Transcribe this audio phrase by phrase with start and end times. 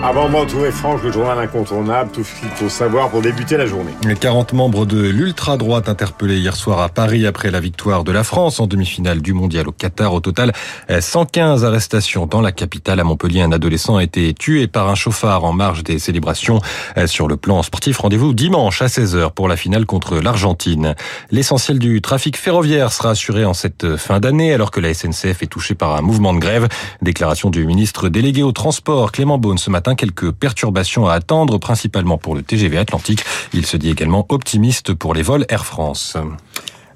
[0.00, 3.66] Avant de retrouver Franck, le journal incontournable, tout ce qu'il faut savoir pour débuter la
[3.66, 3.90] journée.
[4.06, 8.22] Les 40 membres de l'ultra-droite interpellés hier soir à Paris après la victoire de la
[8.22, 10.14] France en demi-finale du mondial au Qatar.
[10.14, 10.52] Au total,
[10.88, 13.00] 115 arrestations dans la capitale.
[13.00, 16.60] À Montpellier, un adolescent a été tué par un chauffard en marge des célébrations.
[17.06, 20.94] Sur le plan sportif, rendez-vous dimanche à 16h pour la finale contre l'Argentine.
[21.32, 25.50] L'essentiel du trafic ferroviaire sera assuré en cette fin d'année alors que la SNCF est
[25.50, 26.68] touchée par un mouvement de grève.
[27.02, 32.18] Déclaration du ministre délégué au transport Clément Beaune ce matin quelques perturbations à attendre, principalement
[32.18, 33.24] pour le TGV Atlantique.
[33.52, 36.16] Il se dit également optimiste pour les vols Air France.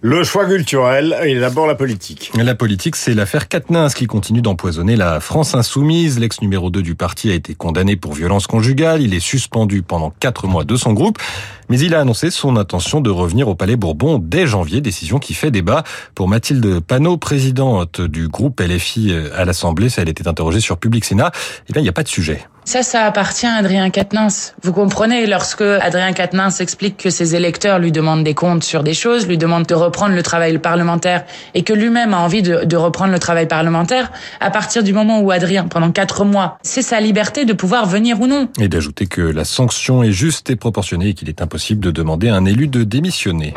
[0.04, 2.32] Le choix culturel et d'abord la politique.
[2.34, 6.18] La politique, c'est l'affaire Katnins qui continue d'empoisonner la France insoumise.
[6.18, 9.00] L'ex numéro 2 du parti a été condamné pour violence conjugale.
[9.00, 11.18] Il est suspendu pendant quatre mois de son groupe.
[11.68, 15.34] Mais il a annoncé son intention de revenir au Palais Bourbon dès janvier, décision qui
[15.34, 15.84] fait débat.
[16.16, 21.04] Pour Mathilde Panot, présidente du groupe LFI à l'Assemblée, ça elle était interrogée sur Public
[21.04, 21.30] Sénat,
[21.68, 22.44] eh bien, il n'y a pas de sujet.
[22.64, 24.54] Ça, ça appartient à Adrien Quatennens.
[24.62, 28.94] Vous comprenez, lorsque Adrien Quatennens explique que ses électeurs lui demandent des comptes sur des
[28.94, 32.76] choses, lui demandent de reprendre le travail parlementaire et que lui-même a envie de, de,
[32.76, 37.00] reprendre le travail parlementaire, à partir du moment où Adrien, pendant quatre mois, c'est sa
[37.00, 38.48] liberté de pouvoir venir ou non.
[38.60, 42.28] Et d'ajouter que la sanction est juste et proportionnée et qu'il est impossible de demander
[42.28, 43.54] à un élu de démissionner.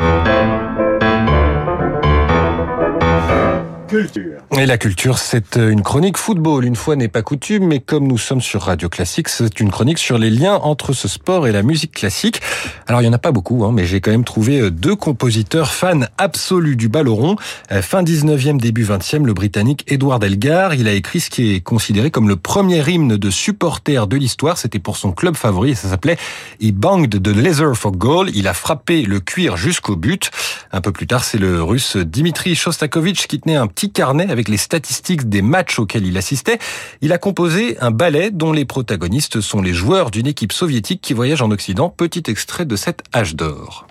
[3.88, 4.35] Culture.
[4.52, 6.64] Et la culture, c'est une chronique football.
[6.64, 9.98] Une fois n'est pas coutume, mais comme nous sommes sur Radio Classique, c'est une chronique
[9.98, 12.40] sur les liens entre ce sport et la musique classique.
[12.86, 15.72] Alors, il y en a pas beaucoup, hein, mais j'ai quand même trouvé deux compositeurs
[15.72, 17.36] fans absolus du ballon
[17.82, 22.12] Fin 19e, début 20e, le Britannique Edward Elgar, il a écrit ce qui est considéré
[22.12, 24.58] comme le premier hymne de supporter de l'histoire.
[24.58, 26.18] C'était pour son club favori et ça s'appelait
[26.60, 28.30] He banged the leather for goal.
[28.32, 30.30] Il a frappé le cuir jusqu'au but.
[30.72, 34.48] Un peu plus tard, c'est le russe Dimitri Shostakovich qui tenait un petit carnet avec
[34.48, 36.58] les statistiques des matchs auxquels il assistait.
[37.00, 41.14] Il a composé un ballet dont les protagonistes sont les joueurs d'une équipe soviétique qui
[41.14, 41.88] voyage en Occident.
[41.88, 43.86] Petit extrait de cet âge d'or.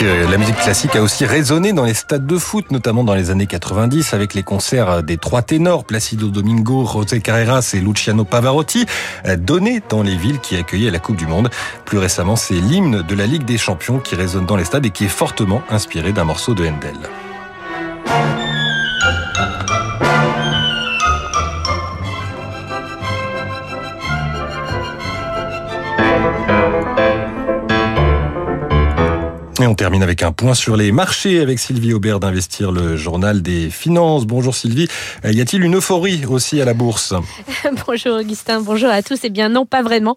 [0.00, 3.46] La musique classique a aussi résonné dans les stades de foot, notamment dans les années
[3.46, 8.86] 90, avec les concerts des trois ténors, Placido Domingo, José Carreras et Luciano Pavarotti,
[9.38, 11.50] donnés dans les villes qui accueillaient la Coupe du Monde.
[11.84, 14.90] Plus récemment, c'est l'hymne de la Ligue des Champions qui résonne dans les stades et
[14.90, 16.96] qui est fortement inspiré d'un morceau de Handel.
[29.60, 33.42] Et on termine avec un point sur les marchés avec Sylvie Aubert d'Investir, le journal
[33.42, 34.24] des finances.
[34.24, 34.86] Bonjour Sylvie.
[35.24, 37.12] Y a-t-il une euphorie aussi à la bourse?
[37.86, 39.18] Bonjour Augustin, bonjour à tous.
[39.24, 40.16] Eh bien non, pas vraiment.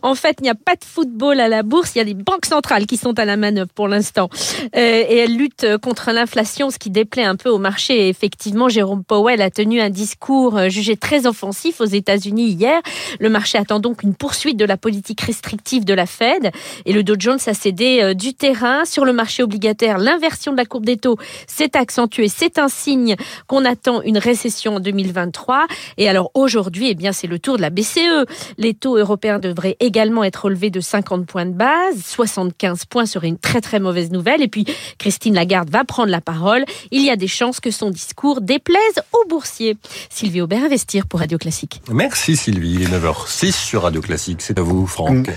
[0.00, 1.92] En fait, il n'y a pas de football à la bourse.
[1.94, 4.30] Il y a des banques centrales qui sont à la manœuvre pour l'instant.
[4.74, 8.08] Euh, et elles luttent contre l'inflation, ce qui déplaît un peu au marché.
[8.08, 12.80] Effectivement, Jérôme Powell a tenu un discours jugé très offensif aux États-Unis hier.
[13.20, 16.52] Le marché attend donc une poursuite de la politique restrictive de la Fed.
[16.86, 20.64] Et le Dow Jones a cédé du terrain sur le marché obligataire, l'inversion de la
[20.64, 21.16] courbe des taux
[21.46, 22.28] s'est accentuée.
[22.28, 23.16] C'est un signe
[23.46, 25.66] qu'on attend une récession en 2023.
[25.96, 28.26] Et alors aujourd'hui, eh bien, c'est le tour de la BCE.
[28.58, 32.02] Les taux européens devraient également être relevés de 50 points de base.
[32.04, 34.42] 75 points serait une très très mauvaise nouvelle.
[34.42, 34.64] Et puis,
[34.98, 36.64] Christine Lagarde va prendre la parole.
[36.90, 38.78] Il y a des chances que son discours déplaise
[39.12, 39.76] aux boursiers.
[40.10, 41.80] Sylvie Aubert, Investir pour Radio Classique.
[41.90, 42.74] Merci Sylvie.
[42.74, 44.42] Il est 9h06 sur Radio Classique.
[44.42, 45.30] C'est à vous, Franck.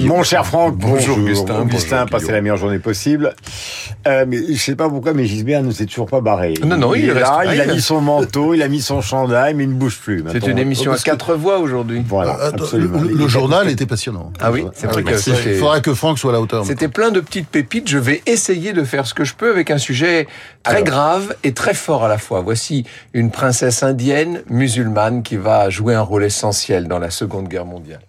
[0.00, 1.60] Mon cher Franck, bonjour, Augustin.
[1.60, 3.34] Augustin, passez la meilleure journée possible.
[4.06, 6.54] Euh, mais je sais pas pourquoi, mais Gisbert ne s'est toujours pas barré.
[6.64, 9.00] Non, non, il, est reste là, il a mis son manteau, il a mis son
[9.00, 10.24] chandail, mais il ne bouge plus.
[10.32, 12.02] C'est une émission à quatre voix aujourd'hui.
[12.06, 13.00] Voilà, absolument.
[13.00, 14.32] Le, le journal était passionnant.
[14.40, 16.64] Ah oui, c'est vrai que Il faudrait que Franck soit à la hauteur.
[16.64, 17.88] C'était plein de petites pépites.
[17.88, 20.26] Je vais essayer de faire ce que je peux avec un sujet
[20.62, 20.84] très Alors.
[20.84, 22.40] grave et très fort à la fois.
[22.40, 27.66] Voici une princesse indienne musulmane qui va jouer un rôle essentiel dans la Seconde Guerre
[27.66, 28.00] mondiale.